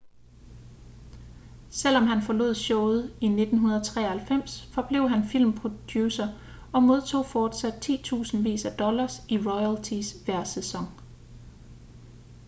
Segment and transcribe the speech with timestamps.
[1.71, 6.27] selvom han forlod showet i 1993 forblev han filmproducer
[6.73, 10.83] og modtog fortsat titusindvis af dollars i royalties hver sæson